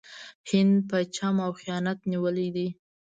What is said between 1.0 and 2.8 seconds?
چم او خیانت نیولی دی.